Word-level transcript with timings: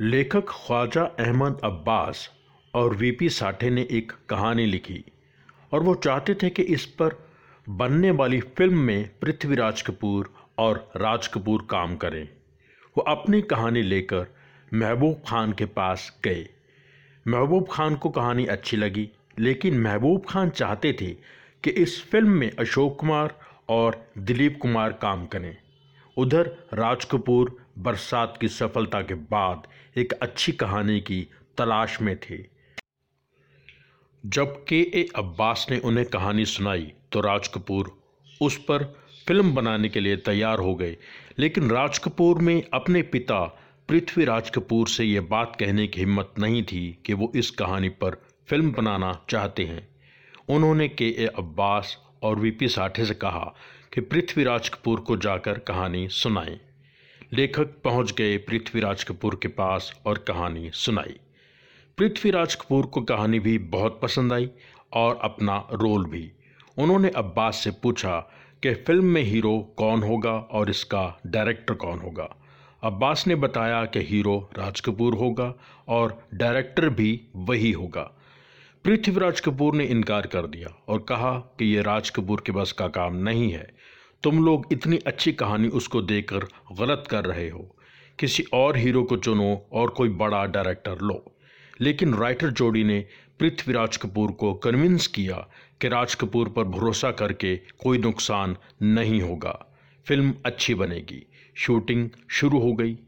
लेखक 0.00 0.44
ख्वाजा 0.48 1.02
अहमद 1.02 1.60
अब्बास 1.64 2.28
और 2.74 2.94
वीपी 2.96 3.28
साठे 3.28 3.70
ने 3.70 3.86
एक 3.90 4.12
कहानी 4.28 4.66
लिखी 4.66 5.04
और 5.72 5.82
वो 5.82 5.94
चाहते 5.94 6.34
थे 6.34 6.50
कि 6.50 6.62
इस 6.62 6.84
पर 6.86 7.14
बनने 7.66 8.10
वाली 8.10 8.40
फ़िल्म 8.40 8.78
में 8.78 9.10
पृथ्वीराज 9.20 9.82
कपूर 9.82 10.32
और 10.58 10.92
राज 10.96 11.26
कपूर 11.26 11.66
काम 11.70 11.96
करें। 11.96 12.28
वो 12.96 13.02
अपनी 13.02 13.42
कहानी 13.42 13.82
लेकर 13.82 14.26
महबूब 14.74 15.22
खान 15.28 15.52
के 15.52 15.64
पास 15.64 16.10
गए। 16.24 16.48
महबूब 17.26 17.68
खान 17.70 17.94
को 17.94 18.10
कहानी 18.10 18.46
अच्छी 18.46 18.76
लगी, 18.76 19.08
लेकिन 19.38 19.80
महबूब 19.80 20.24
खान 20.28 20.50
चाहते 20.50 20.92
थे 20.92 21.10
कि 21.64 21.70
इस 21.70 22.02
फ़िल्म 22.10 22.30
में 22.30 22.50
अशोक 22.50 22.98
कुमार 23.00 23.38
और 23.68 24.04
दिलीप 24.18 24.58
कुमार 24.62 24.92
काम 24.92 25.26
करें। 25.26 25.56
उधर 26.18 26.46
राज 26.74 27.04
कपूर 27.04 27.56
बरसात 27.78 28.38
की 28.40 28.48
सफलता 28.48 29.00
के 29.02 29.14
बाद 29.14 29.66
एक 29.98 30.12
अच्छी 30.12 30.52
कहानी 30.52 31.00
की 31.00 31.20
तलाश 31.58 32.00
में 32.00 32.16
थे। 32.20 32.38
जब 34.24 34.64
के 34.64 34.80
ए 34.94 35.06
अब्बास 35.16 35.66
ने 35.70 35.78
उन्हें 35.78 36.06
कहानी 36.06 36.44
सुनाई 36.44 36.92
तो 37.12 37.20
राज 37.20 37.48
कपूर 37.48 37.90
उस 38.40 38.56
पर 38.64 38.84
फ़िल्म 39.28 39.54
बनाने 39.54 39.88
के 39.88 40.00
लिए 40.00 40.16
तैयार 40.16 40.58
हो 40.58 40.74
गए। 40.74 40.96
लेकिन 41.38 41.70
राज 41.70 41.98
कपूर 41.98 42.38
में 42.38 42.62
अपने 42.74 43.02
पिता 43.12 43.40
पृथ्वीराज 43.88 44.50
कपूर 44.50 44.88
से 44.88 45.04
यह 45.04 45.26
बात 45.30 45.56
कहने 45.60 45.86
की 45.86 46.00
हिम्मत 46.00 46.34
नहीं 46.38 46.62
थी 46.62 46.86
कि 47.06 47.12
वो 47.12 47.32
इस 47.36 47.50
कहानी 47.50 47.88
पर 48.02 48.22
फ़िल्म 48.48 48.72
बनाना 48.72 49.18
चाहते 49.30 49.64
हैं। 49.64 49.88
उन्होंने 50.48 50.88
के 50.88 51.08
ए 51.18 51.26
अब्बास 51.38 51.96
और 52.22 52.38
वीपी 52.40 52.68
साठे 52.68 53.04
से 53.04 53.14
कहा 53.14 53.54
कि 53.92 54.00
पृथ्वीराज 54.00 54.68
कपूर 54.68 55.00
को 55.00 55.16
जाकर 55.16 55.58
कहानी 55.58 56.08
सुनाएँ 56.08 56.58
लेखक 57.32 57.74
पहुँच 57.84 58.12
गए 58.12 58.36
पृथ्वीराज 58.38 59.04
कपूर 59.04 59.38
के 59.42 59.48
पास 59.48 59.92
और 60.06 60.18
कहानी 60.18 60.70
सुनाई। 60.74 61.16
पृथ्वीराज 61.98 62.54
कपूर 62.54 62.86
को 62.86 63.02
कहानी 63.02 63.38
भी 63.38 63.58
बहुत 63.58 63.98
पसंद 64.02 64.32
आई 64.32 64.48
और 64.92 65.18
अपना 65.22 65.56
रोल 65.72 66.06
भी। 66.06 66.30
उन्होंने 66.78 67.08
अब्बास 67.08 67.56
से 67.56 67.70
पूछा 67.70 68.18
कि 68.62 68.74
फ़िल्म 68.74 69.04
में 69.04 69.22
हीरो 69.22 69.58
कौन 69.76 70.02
होगा 70.02 70.32
और 70.32 70.70
इसका 70.70 71.20
डायरेक्टर 71.26 71.74
कौन 71.74 71.98
होगा। 71.98 72.28
अब्बास 72.82 73.26
ने 73.26 73.34
बताया 73.34 73.84
कि 73.84 74.00
हीरो 74.00 74.38
राज 74.58 74.80
कपूर 74.80 75.14
होगा 75.14 75.52
और 75.88 76.18
डायरेक्टर 76.34 76.88
भी 76.88 77.20
वही 77.36 77.72
होगा। 77.72 78.10
पृथ्वीराज 78.84 79.40
कपूर 79.40 79.74
ने 79.74 79.84
इनकार 79.84 80.26
कर 80.26 80.46
दिया 80.46 80.84
और 80.88 80.98
कहा 80.98 81.38
कि 81.38 81.76
यह 81.76 81.82
राज 81.82 82.10
कपूर 82.10 82.42
के 82.46 82.52
बस 82.52 82.72
का 82.72 82.88
काम 82.88 83.16
नहीं 83.16 83.52
है। 83.52 83.72
तुम 84.22 84.44
लोग 84.44 84.66
इतनी 84.72 84.98
अच्छी 84.98 85.32
कहानी 85.32 85.68
उसको 85.68 86.02
देकर 86.02 86.38
गलत 86.78 87.04
कर 87.10 87.24
रहे 87.24 87.50
हो। 87.50 87.76
किसी 88.18 88.44
और 88.52 88.76
हीरो 88.76 89.02
को 89.02 89.16
चुनो 89.16 89.68
और 89.72 89.90
कोई 89.90 90.08
बड़ा 90.08 90.46
डायरेक्टर 90.46 90.98
लो। 91.02 91.36
लेकिन 91.80 92.14
राइटर 92.14 92.50
जोड़ी 92.50 92.84
ने 92.84 93.06
पृथ्वीराज 93.40 93.96
कपूर 93.96 94.30
को 94.30 94.54
कन्विंस 94.54 95.06
किया 95.06 95.48
कि 95.80 95.88
राज 95.88 96.14
कपूर 96.14 96.48
पर 96.48 96.64
भरोसा 96.64 97.10
करके 97.10 97.56
कोई 97.56 97.98
नुकसान 97.98 98.56
नहीं 98.82 99.20
होगा। 99.20 99.66
फ़िल्म 100.06 100.34
अच्छी 100.46 100.74
बनेगी। 100.74 101.26
शूटिंग 101.56 102.10
शुरू 102.30 102.58
हो 102.58 102.72
गई। 102.72 102.98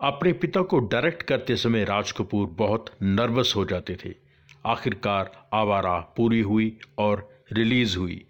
अपने 0.00 0.32
पिता 0.32 0.62
को 0.62 0.78
डायरेक्ट 0.78 1.22
करते 1.22 1.56
समय 1.56 1.84
राज 1.84 2.12
कपूर 2.12 2.46
बहुत 2.46 2.90
नर्वस 3.02 3.52
हो 3.56 3.64
जाते 3.64 3.96
थे। 4.04 4.31
आखिरकार 4.66 5.48
आवारा 5.52 5.98
पूरी 6.16 6.40
हुई 6.40 6.78
और 6.98 7.44
रिलीज़ 7.52 7.98
हुई। 7.98 8.24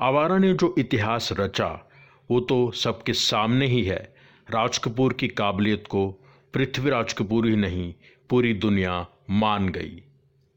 आवारा 0.00 0.38
ने 0.38 0.52
जो 0.54 0.74
इतिहास 0.78 1.28
रचा, 1.32 1.90
वो 2.30 2.40
तो 2.40 2.70
सबके 2.70 3.12
सामने 3.12 3.66
ही 3.66 3.84
है। 3.84 4.14
राज 4.50 4.78
कपूर 4.78 5.12
की 5.12 5.28
काबिलियत 5.28 5.86
को 5.86 6.10
पृथ्वीराज 6.54 7.12
कपूर 7.12 7.46
ही 7.46 7.56
नहीं, 7.56 7.94
पूरी 8.30 8.54
दुनिया 8.54 9.06
मान 9.30 9.68
गई। 9.68 10.02